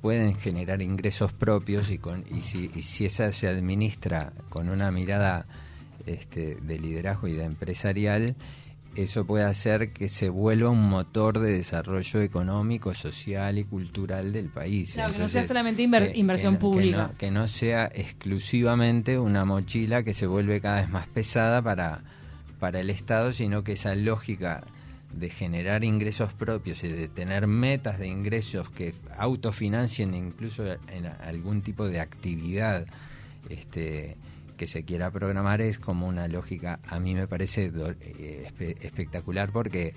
pueden 0.02 0.36
generar 0.36 0.82
ingresos 0.82 1.34
propios 1.34 1.90
y 1.90 1.98
con 1.98 2.24
y 2.32 2.42
si, 2.42 2.72
y 2.76 2.84
si 2.84 3.06
esa 3.06 3.32
se 3.34 3.48
administra 3.48 4.34
con 4.50 4.70
una 4.70 4.92
mirada 4.92 5.46
este, 6.06 6.56
de 6.56 6.80
liderazgo 6.80 7.28
y 7.28 7.34
de 7.34 7.44
empresarial 7.44 8.36
eso 8.96 9.26
puede 9.26 9.46
hacer 9.46 9.92
que 9.94 10.10
se 10.10 10.30
vuelva 10.30 10.70
un 10.70 10.90
motor 10.90 11.40
de 11.40 11.52
desarrollo 11.54 12.22
económico, 12.22 12.94
social 12.94 13.58
y 13.58 13.64
cultural 13.64 14.34
del 14.34 14.48
país. 14.50 14.94
Claro, 14.94 15.14
que 15.14 15.20
no 15.20 15.30
sea 15.30 15.48
solamente 15.48 15.84
inver- 15.84 16.16
inversión 16.16 16.58
pública. 16.58 17.08
no- 17.10 17.14
que 17.18 17.32
no 17.32 17.48
sea 17.48 17.90
exclusivamente 17.94 19.18
una 19.20 19.46
mochila 19.46 20.04
que 20.04 20.14
se 20.14 20.28
vuelve 20.28 20.60
cada 20.62 20.82
vez 20.82 20.90
más 20.90 21.08
pesada 21.08 21.62
para, 21.62 22.02
para 22.60 22.80
el 22.80 22.90
Estado, 22.90 23.32
sino 23.34 23.64
que 23.64 23.74
esa 23.74 23.96
lógica 23.96 24.64
de 25.14 25.30
generar 25.30 25.84
ingresos 25.84 26.34
propios 26.34 26.84
y 26.84 26.88
de 26.90 27.08
tener 27.08 27.48
metas 27.48 27.98
de 28.00 28.08
ingresos 28.08 28.70
que 28.70 28.94
autofinancien 29.18 30.14
incluso 30.14 30.66
en 30.66 31.08
algún 31.26 31.62
tipo 31.62 31.88
de 31.88 32.00
actividad 32.00 32.86
este, 33.50 34.18
que 34.60 34.68
se 34.68 34.84
quiera 34.84 35.10
programar 35.10 35.62
es 35.62 35.80
como 35.80 36.06
una 36.06 36.28
lógica, 36.28 36.80
a 36.86 37.00
mí 37.00 37.16
me 37.16 37.28
parece 37.28 37.72
eh, 38.02 38.48
espe- 38.54 38.76
espectacular 38.82 39.50
porque 39.54 39.94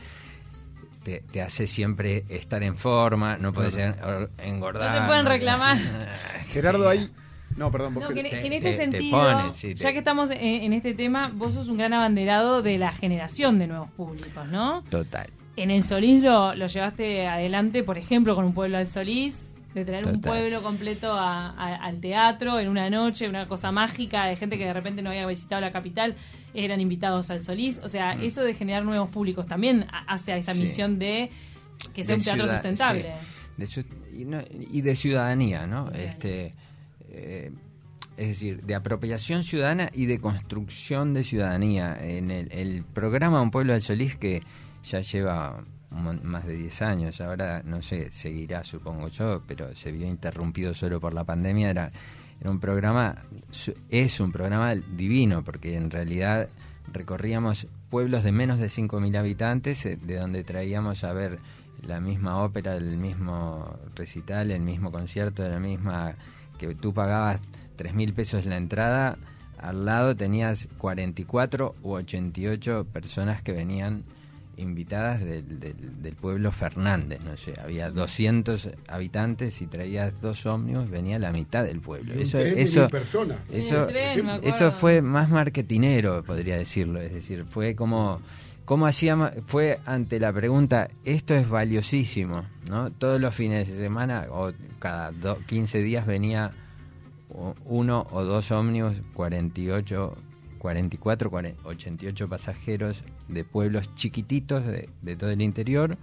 te, 1.02 1.18
te 1.20 1.42
hace 1.42 1.66
siempre 1.66 2.24
estar 2.28 2.62
en 2.62 2.76
forma, 2.76 3.36
no 3.38 3.52
puedes 3.52 3.76
en- 3.76 3.96
engordar. 4.38 4.94
No 4.94 5.00
te 5.02 5.06
pueden 5.08 5.26
reclamar. 5.26 5.76
Gerardo, 6.48 6.88
ahí. 6.88 7.10
No, 7.56 7.70
perdón, 7.72 7.94
vos 7.94 8.04
No, 8.04 8.08
que, 8.10 8.14
que 8.14 8.20
en 8.20 8.30
Te- 8.30 8.56
este 8.56 8.70
te 8.70 8.76
sentido, 8.76 9.18
pone, 9.20 9.50
sí, 9.50 9.74
te- 9.74 9.82
ya 9.82 9.92
que 9.92 9.98
estamos 9.98 10.30
en, 10.30 10.38
en 10.40 10.72
este 10.72 10.94
tema, 10.94 11.30
vos 11.34 11.54
sos 11.54 11.68
un 11.68 11.76
gran 11.76 11.92
abanderado 11.92 12.62
de 12.62 12.78
la 12.78 12.92
generación 12.92 13.58
de 13.58 13.66
nuevos 13.66 13.90
públicos, 13.90 14.46
¿no? 14.48 14.82
Total. 14.84 15.28
En 15.56 15.70
el 15.72 15.82
Solís 15.82 16.22
lo, 16.22 16.54
lo 16.54 16.66
llevaste 16.68 17.26
adelante, 17.26 17.82
por 17.82 17.98
ejemplo, 17.98 18.34
con 18.36 18.44
un 18.46 18.54
pueblo 18.54 18.78
al 18.78 18.86
Solís, 18.86 19.51
de 19.74 19.84
traer 19.84 20.06
un 20.06 20.20
pueblo 20.20 20.62
completo 20.62 21.12
a- 21.12 21.50
a- 21.50 21.76
al 21.76 22.00
teatro 22.00 22.58
en 22.60 22.68
una 22.68 22.90
noche, 22.90 23.28
una 23.28 23.48
cosa 23.48 23.72
mágica 23.72 24.26
de 24.26 24.36
gente 24.36 24.58
que 24.58 24.64
de 24.66 24.72
repente 24.72 25.02
no 25.02 25.10
había 25.10 25.26
visitado 25.26 25.60
la 25.60 25.72
capital, 25.72 26.14
eran 26.54 26.80
invitados 26.80 27.30
al 27.30 27.42
Solís. 27.42 27.80
O 27.82 27.88
sea, 27.88 28.12
eso 28.12 28.42
de 28.42 28.54
generar 28.54 28.84
nuevos 28.84 29.08
públicos 29.08 29.46
también 29.46 29.86
ha- 29.90 30.04
hace 30.12 30.32
a 30.32 30.36
esta 30.36 30.52
Mm. 30.52 30.56
Sí. 30.56 30.62
misión 30.62 30.98
de 30.98 31.30
que 31.94 32.04
sea 32.04 32.14
de 32.16 32.18
un 32.20 32.24
teatro 32.24 32.44
ciudad- 32.44 32.54
sustentable. 32.62 33.02
sí, 33.04 33.08
de 33.56 33.66
su- 33.66 33.84
y, 34.16 34.24
no- 34.26 34.42
y 34.70 34.80
de 34.82 34.94
ciudadanía, 34.96 35.66
¿no? 35.66 35.88
Este, 35.90 36.52
eh, 37.10 37.50
es 38.18 38.28
decir, 38.28 38.62
de 38.62 38.74
apropiación 38.74 39.42
ciudadana 39.42 39.88
y 39.94 40.04
de 40.06 40.20
construcción 40.20 41.14
de 41.14 41.24
ciudadanía. 41.24 41.96
En 41.98 42.30
el, 42.30 42.52
el 42.52 42.84
programa 42.84 43.40
Un 43.40 43.50
Pueblo 43.50 43.72
del 43.72 43.82
Solís, 43.82 44.16
que 44.16 44.42
ya 44.84 45.00
lleva 45.00 45.64
más 45.92 46.46
de 46.46 46.56
10 46.56 46.82
años, 46.82 47.20
ahora 47.20 47.62
no 47.64 47.82
sé, 47.82 48.10
seguirá 48.12 48.64
supongo 48.64 49.08
yo, 49.08 49.42
pero 49.46 49.74
se 49.76 49.92
vio 49.92 50.06
interrumpido 50.06 50.74
solo 50.74 51.00
por 51.00 51.14
la 51.14 51.24
pandemia, 51.24 51.70
era, 51.70 51.92
era 52.40 52.50
un 52.50 52.60
programa, 52.60 53.24
es 53.90 54.20
un 54.20 54.32
programa 54.32 54.74
divino, 54.74 55.44
porque 55.44 55.76
en 55.76 55.90
realidad 55.90 56.48
recorríamos 56.92 57.68
pueblos 57.90 58.24
de 58.24 58.32
menos 58.32 58.58
de 58.58 58.66
5.000 58.66 59.16
habitantes, 59.16 59.84
eh, 59.86 59.98
de 60.00 60.16
donde 60.16 60.44
traíamos 60.44 61.04
a 61.04 61.12
ver 61.12 61.38
la 61.86 62.00
misma 62.00 62.42
ópera, 62.42 62.76
el 62.76 62.96
mismo 62.96 63.78
recital, 63.94 64.50
el 64.50 64.62
mismo 64.62 64.92
concierto, 64.92 65.48
la 65.48 65.58
misma 65.58 66.14
que 66.58 66.74
tú 66.74 66.94
pagabas 66.94 67.40
3.000 67.76 68.14
pesos 68.14 68.46
la 68.46 68.56
entrada, 68.56 69.18
al 69.58 69.84
lado 69.84 70.16
tenías 70.16 70.68
44 70.78 71.74
u 71.82 71.92
88 71.92 72.86
personas 72.92 73.42
que 73.42 73.52
venían 73.52 74.04
invitadas 74.56 75.20
del, 75.20 75.58
del- 75.60 76.02
del 76.02 76.14
pueblo 76.14 76.52
Fernández, 76.52 77.20
no 77.24 77.36
sé, 77.36 77.54
había 77.62 77.90
200 77.90 78.68
habitantes 78.88 79.60
y 79.62 79.66
traías 79.66 80.12
dos 80.20 80.44
ómnibus, 80.46 80.90
venía 80.90 81.18
la 81.18 81.32
mitad 81.32 81.64
del 81.64 81.80
pueblo. 81.80 82.14
Eso, 82.14 82.38
eso, 82.60 82.88
eso, 83.50 83.86
tren, 83.86 84.14
fue 84.72 85.02
más 85.02 85.30
marketinero, 85.30 86.22
podría 86.22 86.56
decirlo. 86.58 87.00
Es 87.00 87.12
decir, 87.12 87.44
fue 87.48 87.74
como, 87.74 88.20
como 88.64 88.86
hacíamos, 88.86 89.30
fue 89.46 89.78
ante 89.86 90.20
la 90.20 90.32
pregunta, 90.32 90.88
esto 91.04 91.34
es 91.34 91.48
valiosísimo, 91.48 92.44
¿no? 92.68 92.90
Todos 92.90 93.20
los 93.20 93.34
fines 93.34 93.66
de 93.68 93.76
semana 93.76 94.26
o 94.30 94.52
cada 94.78 95.12
do- 95.12 95.38
15 95.46 95.82
días 95.82 96.06
venía 96.06 96.52
uno 97.64 98.06
o 98.10 98.22
dos 98.24 98.50
ómnibus, 98.52 99.00
48, 99.14 100.14
44, 100.62 101.28
40, 101.28 101.60
88 101.64 102.28
pasajeros 102.28 103.02
de 103.26 103.42
pueblos 103.42 103.92
chiquititos 103.96 104.64
de, 104.64 104.88
de 105.02 105.16
todo 105.16 105.30
el 105.30 105.42
interior. 105.42 105.98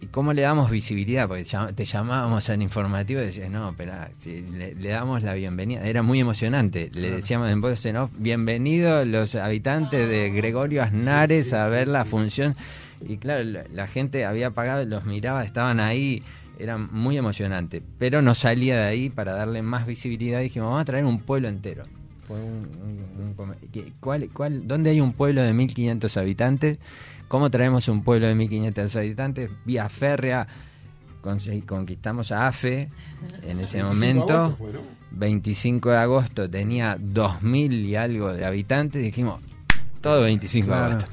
¿Y 0.00 0.06
cómo 0.06 0.32
le 0.32 0.40
damos 0.40 0.70
visibilidad? 0.70 1.28
Porque 1.28 1.44
te 1.74 1.84
llamábamos 1.84 2.48
al 2.48 2.62
informativo 2.62 3.20
y 3.20 3.24
decías, 3.24 3.50
no, 3.50 3.68
espera, 3.68 4.10
si 4.18 4.40
le, 4.40 4.74
le 4.74 4.88
damos 4.88 5.22
la 5.22 5.34
bienvenida. 5.34 5.82
Era 5.86 6.00
muy 6.02 6.20
emocionante. 6.20 6.90
Le 6.94 7.10
decíamos 7.10 7.50
en 7.50 7.60
voz 7.60 7.84
en 7.84 7.98
off, 7.98 8.10
bienvenidos 8.16 9.06
los 9.06 9.34
habitantes 9.34 10.08
de 10.08 10.30
Gregorio 10.30 10.82
Aznares 10.82 11.52
a 11.52 11.68
ver 11.68 11.86
la 11.86 12.06
función. 12.06 12.56
Y 13.06 13.18
claro, 13.18 13.44
la, 13.44 13.64
la 13.70 13.86
gente 13.86 14.24
había 14.24 14.52
pagado, 14.52 14.86
los 14.86 15.04
miraba, 15.04 15.44
estaban 15.44 15.80
ahí. 15.80 16.22
Era 16.58 16.78
muy 16.78 17.18
emocionante. 17.18 17.82
Pero 17.98 18.22
no 18.22 18.34
salía 18.34 18.78
de 18.78 18.84
ahí 18.84 19.10
para 19.10 19.32
darle 19.32 19.60
más 19.60 19.86
visibilidad. 19.86 20.40
Dijimos, 20.40 20.68
vamos 20.68 20.80
a 20.80 20.86
traer 20.86 21.04
un 21.04 21.20
pueblo 21.20 21.48
entero. 21.48 21.84
Fue 22.26 22.36
un- 22.40 22.68
un- 23.18 23.24
un 23.26 23.34
come- 23.34 23.56
¿qué- 23.72 23.92
¿cuál, 24.00 24.28
cuál, 24.32 24.66
¿Dónde 24.66 24.90
hay 24.90 25.00
un 25.00 25.12
pueblo 25.12 25.42
de 25.42 25.52
1500 25.52 26.16
habitantes? 26.16 26.78
¿Cómo 27.28 27.50
traemos 27.50 27.88
un 27.88 28.02
pueblo 28.02 28.26
de 28.26 28.34
1500 28.34 28.96
habitantes? 28.96 29.50
Vía 29.64 29.88
férrea, 29.88 30.46
conquistamos 31.66 32.32
a 32.32 32.48
AFE 32.48 32.88
en 33.42 33.58
25 33.58 33.62
ese 33.64 33.82
momento. 33.84 34.32
agosto 34.34 34.56
fue, 34.56 34.72
¿no? 34.72 34.80
25 35.12 35.90
de 35.90 35.96
agosto 35.96 36.50
tenía 36.50 36.96
2000 37.00 37.86
y 37.86 37.96
algo 37.96 38.32
de 38.32 38.44
habitantes. 38.44 39.02
Dijimos, 39.02 39.40
todo 40.00 40.22
25 40.22 40.68
de 40.70 40.74
agosto. 40.76 41.06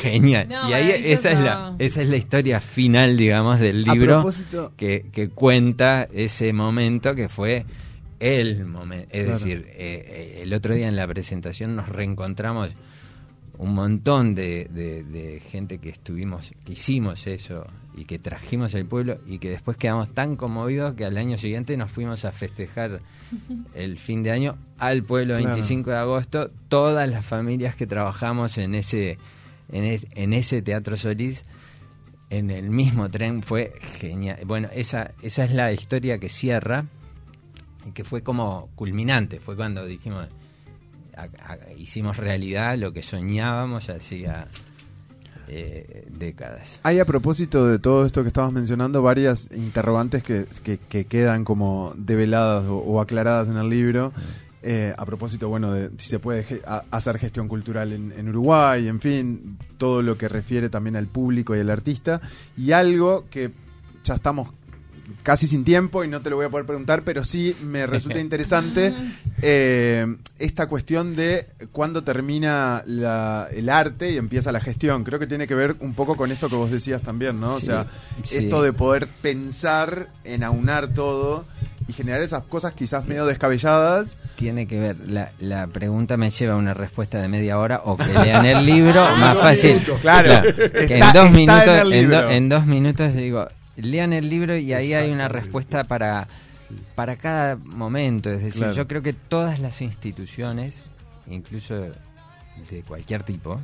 Genial. 0.00 0.48
No, 0.48 0.70
y 0.70 0.72
ahí 0.72 0.90
esa 1.04 1.32
es 1.32 1.40
la 1.40 1.74
esa 1.78 2.02
es 2.02 2.08
la 2.08 2.16
historia 2.16 2.60
final, 2.60 3.16
digamos, 3.16 3.60
del 3.60 3.82
libro 3.84 4.24
que 5.12 5.28
cuenta 5.34 6.08
ese 6.12 6.52
momento 6.52 7.14
que 7.14 7.28
fue 7.28 7.66
el 8.20 8.64
momento. 8.66 9.08
Es 9.12 9.24
Claro. 9.24 9.38
decir, 9.38 9.66
eh, 9.70 9.74
eh, 10.38 10.40
el 10.42 10.52
otro 10.54 10.74
día 10.74 10.88
en 10.88 10.96
la 10.96 11.06
presentación 11.06 11.76
nos 11.76 11.88
reencontramos 11.88 12.70
un 13.58 13.74
montón 13.74 14.34
de, 14.36 14.68
de- 14.72 15.02
de 15.02 15.40
gente 15.40 15.78
que 15.78 15.88
estuvimos, 15.88 16.52
que 16.64 16.72
hicimos 16.74 17.26
eso 17.26 17.66
y 17.96 18.04
que 18.04 18.18
trajimos 18.20 18.72
al 18.76 18.84
pueblo 18.86 19.18
y 19.26 19.38
que 19.40 19.50
después 19.50 19.76
quedamos 19.76 20.14
tan 20.14 20.36
conmovidos 20.36 20.94
que 20.94 21.04
al 21.04 21.16
año 21.18 21.36
siguiente 21.36 21.76
nos 21.76 21.90
fuimos 21.90 22.24
a 22.24 22.30
festejar 22.30 23.00
el 23.74 23.98
fin 23.98 24.22
de 24.22 24.30
año 24.30 24.56
al 24.78 25.02
pueblo 25.02 25.34
Claro. 25.36 25.48
25 25.54 25.90
de 25.90 25.96
agosto, 25.96 26.50
todas 26.68 27.10
las 27.10 27.24
familias 27.26 27.74
que 27.74 27.86
trabajamos 27.88 28.58
en 28.58 28.74
ese 28.76 29.18
en, 29.72 29.84
es- 29.84 30.06
en 30.14 30.32
ese 30.34 30.62
Teatro 30.62 30.96
Solís 30.96 31.44
en 32.30 32.50
el 32.50 32.70
mismo 32.70 33.10
tren 33.10 33.42
fue 33.42 33.72
genial. 33.80 34.38
Bueno, 34.46 34.68
esa 34.72 35.12
esa 35.22 35.44
es 35.44 35.50
la 35.52 35.72
historia 35.72 36.18
que 36.18 36.28
cierra 36.28 36.84
que 37.92 38.04
fue 38.04 38.22
como 38.22 38.68
culminante, 38.74 39.40
fue 39.40 39.56
cuando 39.56 39.84
dijimos 39.86 40.26
a- 41.16 41.22
a- 41.52 41.72
hicimos 41.76 42.16
realidad 42.16 42.76
lo 42.78 42.92
que 42.92 43.02
soñábamos 43.02 43.88
hacía 43.90 44.46
eh, 45.50 46.06
décadas. 46.10 46.78
Hay 46.82 46.98
a 47.00 47.04
propósito 47.06 47.66
de 47.66 47.78
todo 47.78 48.04
esto 48.04 48.22
que 48.22 48.28
estabas 48.28 48.52
mencionando 48.52 49.00
varias 49.02 49.48
interrogantes 49.54 50.22
que, 50.22 50.44
que- 50.62 50.76
que 50.78 51.06
quedan 51.06 51.44
como 51.44 51.94
develadas 51.96 52.66
o, 52.66 52.76
o 52.78 53.00
aclaradas 53.00 53.48
en 53.48 53.56
el 53.56 53.70
libro. 53.70 54.12
Eh, 54.62 54.92
a 54.98 55.06
propósito, 55.06 55.48
bueno, 55.48 55.72
de 55.72 55.88
si 55.98 56.10
se 56.10 56.18
puede 56.18 56.42
ge- 56.44 56.60
hacer 56.90 57.16
gestión 57.18 57.48
cultural 57.48 57.92
en, 57.92 58.12
en 58.12 58.28
Uruguay, 58.28 58.88
en 58.88 59.00
fin, 59.00 59.56
todo 59.78 60.02
lo 60.02 60.18
que 60.18 60.28
refiere 60.28 60.68
también 60.68 60.96
al 60.96 61.06
público 61.06 61.56
y 61.56 61.60
al 61.60 61.70
artista. 61.70 62.20
Y 62.56 62.72
algo 62.72 63.24
que 63.30 63.50
ya 64.04 64.16
estamos 64.16 64.50
casi 65.22 65.46
sin 65.46 65.64
tiempo 65.64 66.04
y 66.04 66.08
no 66.08 66.20
te 66.20 66.30
lo 66.30 66.36
voy 66.36 66.46
a 66.46 66.50
poder 66.50 66.66
preguntar, 66.66 67.02
pero 67.04 67.24
sí 67.24 67.56
me 67.62 67.86
resulta 67.86 68.18
interesante 68.20 68.92
eh, 69.42 70.16
esta 70.38 70.66
cuestión 70.66 71.16
de 71.16 71.46
cuándo 71.72 72.04
termina 72.04 72.82
la- 72.86 73.48
el 73.52 73.68
arte 73.68 74.10
y 74.12 74.16
empieza 74.16 74.52
la 74.52 74.60
gestión. 74.60 75.04
Creo 75.04 75.18
que 75.18 75.26
tiene 75.26 75.46
que 75.46 75.54
ver 75.54 75.76
un 75.80 75.94
poco 75.94 76.16
con 76.16 76.30
esto 76.32 76.48
que 76.48 76.56
vos 76.56 76.70
decías 76.70 77.02
también, 77.02 77.40
¿no? 77.40 77.54
O 77.54 77.60
sea, 77.60 77.86
sí. 78.24 78.36
esto 78.38 78.62
de 78.62 78.72
poder 78.72 79.06
pensar 79.22 80.08
en 80.24 80.42
aunar 80.44 80.88
todo 80.88 81.44
y 81.88 81.92
generar 81.94 82.20
esas 82.20 82.42
cosas 82.42 82.74
quizás 82.74 83.06
medio 83.06 83.24
descabelladas. 83.24 84.18
Tiene 84.36 84.66
que 84.66 84.78
ver, 84.78 84.96
la, 85.06 85.30
la 85.38 85.68
pregunta 85.68 86.16
me 86.18 86.28
lleva 86.30 86.54
a 86.54 86.56
una 86.58 86.74
respuesta 86.74 87.20
de 87.22 87.28
media 87.28 87.58
hora 87.58 87.80
o 87.84 87.96
que 87.96 88.12
lean 88.12 88.44
el 88.44 88.66
libro, 88.66 89.04
más 89.16 89.34
Dos 89.34 89.42
fácil. 89.42 89.72
minutos. 89.74 90.00
Claro, 90.00 90.32
está- 90.48 90.94
en 90.96 91.12
dos 91.14 91.30
minutos, 91.30 92.10
do- 92.10 92.30
en 92.30 92.48
dos 92.50 92.66
minutos 92.66 93.14
digo, 93.14 93.48
lean 93.78 94.12
el 94.12 94.28
libro 94.28 94.56
y 94.56 94.72
ahí 94.72 94.92
hay 94.94 95.10
una 95.10 95.28
respuesta 95.28 95.84
para, 95.84 96.28
para 96.94 97.16
cada 97.16 97.56
momento. 97.56 98.30
Es 98.30 98.42
decir, 98.42 98.62
Claro. 98.62 98.74
yo 98.74 98.86
creo 98.88 99.02
que 99.02 99.12
todas 99.12 99.58
las 99.60 99.80
instituciones, 99.82 100.82
incluso 101.26 101.74
de 102.70 102.82
cualquier 102.86 103.22
tipo, 103.22 103.60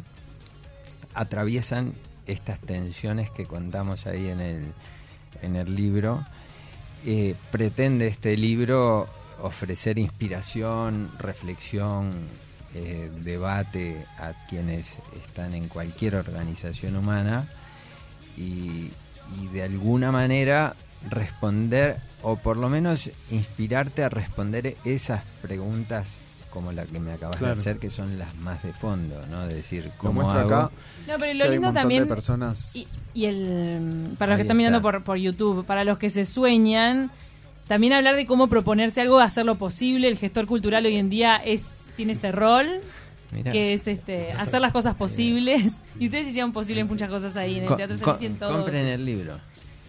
atraviesan 1.14 1.94
estas 2.26 2.58
tensiones 2.60 3.30
que 3.30 3.44
contamos 3.44 4.06
ahí 4.06 4.28
en 4.28 4.40
el, 4.40 4.64
en 5.42 5.56
el 5.56 5.74
libro. 5.74 6.24
Eh, 7.06 7.34
pretende 7.50 8.06
este 8.06 8.36
libro 8.36 9.08
ofrecer 9.42 9.98
inspiración, 9.98 11.10
reflexión, 11.18 12.12
eh, 12.74 13.10
debate 13.22 14.04
a 14.18 14.32
quienes 14.48 14.96
están 15.24 15.54
en 15.54 15.68
cualquier 15.68 16.16
organización 16.16 16.96
humana 16.96 17.46
y, 18.36 18.90
y 19.42 19.48
de 19.48 19.62
alguna 19.62 20.10
manera 20.12 20.74
responder 21.10 21.96
o 22.22 22.36
por 22.36 22.56
lo 22.56 22.68
menos 22.70 23.10
inspirarte 23.30 24.02
a 24.04 24.08
responder 24.08 24.76
esas 24.84 25.22
preguntas 25.42 26.18
como 26.50 26.70
la 26.72 26.86
que 26.86 27.00
me 27.00 27.12
acabas 27.12 27.36
Claro. 27.36 27.54
de 27.56 27.60
hacer 27.60 27.78
que 27.78 27.90
son 27.90 28.16
las 28.18 28.34
más 28.36 28.62
de 28.62 28.72
fondo, 28.72 29.20
¿no? 29.28 29.46
De 29.46 29.54
decir, 29.56 29.86
Lo 29.86 29.92
¿cómo 29.98 30.30
hago? 30.30 30.54
acá. 30.54 30.70
No, 31.08 31.14
pero 31.18 31.34
lo 31.34 31.44
lindo 31.50 31.66
montón 31.66 31.74
también. 31.82 32.04
de 32.04 32.08
personas. 32.08 32.76
Y, 32.76 32.86
y 33.12 33.24
el 33.26 34.14
para 34.18 34.30
los 34.32 34.36
que 34.38 34.42
están 34.42 34.56
mirando 34.56 34.80
por, 34.80 35.02
por 35.02 35.16
YouTube, 35.18 35.64
para 35.66 35.82
los 35.84 35.98
que 35.98 36.10
se 36.10 36.24
sueñan, 36.24 37.10
también 37.66 37.92
hablar 37.92 38.14
de 38.14 38.24
cómo 38.24 38.46
proponerse 38.46 39.00
algo, 39.00 39.18
hacerlo 39.18 39.56
posible. 39.56 40.06
El 40.06 40.16
gestor 40.16 40.46
cultural 40.46 40.86
hoy 40.86 40.96
en 40.96 41.10
día 41.10 41.36
es 41.36 41.64
tiene 41.96 42.12
ese 42.12 42.30
rol, 42.30 42.68
Mirá. 43.34 43.52
que 43.52 43.74
es 43.74 43.86
este 43.88 44.32
hacer 44.32 44.60
las 44.60 44.72
cosas 44.72 44.94
posibles. 44.94 45.72
Y 45.98 46.06
ustedes 46.06 46.28
hicieron 46.28 46.52
posibles 46.52 46.86
muchas 46.86 47.08
cosas 47.08 47.36
ahí 47.36 47.56
en 47.56 47.62
el 47.62 47.68
Co- 47.68 47.76
Teatro 47.76 47.96
todo. 48.38 48.52
compren 48.52 48.86
el 48.86 49.04
libro, 49.04 49.38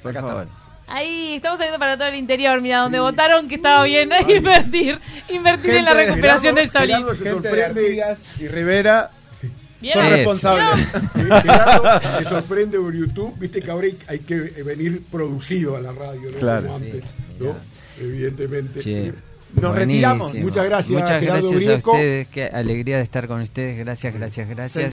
por 0.02 0.12
Acá 0.12 0.20
está. 0.20 0.32
favor. 0.32 0.48
Ahí 0.88 1.34
estamos 1.38 1.58
saliendo 1.58 1.80
para 1.80 1.98
todo 1.98 2.08
el 2.10 2.16
interior, 2.16 2.62
mira, 2.62 2.82
donde 2.82 3.00
votaron 3.00 3.48
que 3.48 3.56
estaba 3.56 3.84
bien 3.86 4.10
invertir, 4.30 5.00
invertir 5.30 5.72
en 5.72 5.86
la 5.86 5.92
Gente 5.92 6.02
de 6.04 6.10
recuperación 6.12 6.56
del 6.56 6.72
Solís. 6.72 6.96
Gerardo 6.98 7.16
Gente 7.16 7.56
de. 7.56 7.64
Artigas 7.66 8.24
y 8.40 8.48
Rivera 8.48 9.10
son 9.82 9.90
Eso. 9.90 10.02
responsables. 10.16 10.88
Gerardo 11.16 12.00
se 12.20 12.24
sorprende 12.26 12.80
por 12.80 12.94
YouTube, 12.94 13.34
viste 13.40 13.62
que 13.62 13.72
ahora 13.72 13.88
hay, 14.08 14.20
que 14.20 14.36
venir 14.64 15.04
producido 15.12 15.76
a 15.76 15.82
la 15.82 15.92
radio, 15.92 16.30
¿no? 16.32 16.38
Claro. 16.38 16.64
Como 16.68 16.76
antes, 16.76 17.04
Sí, 17.04 17.44
¿no? 17.44 17.56
Evidentemente. 18.00 18.82
Sí. 18.82 19.12
Nos 19.62 19.76
retiramos. 19.76 20.34
Muchas 20.34 20.66
gracias, 20.66 20.90
Muchas 20.90 21.20
Gerardo 21.20 21.50
gracias 21.52 21.84
a 21.84 21.92
ustedes. 21.92 22.28
Qué 22.28 22.46
alegría 22.46 22.98
de 22.98 23.04
estar 23.04 23.28
con 23.28 23.42
ustedes. 23.42 23.78
Gracias, 23.78 24.14
gracias, 24.14 24.50
gracias. 24.50 24.84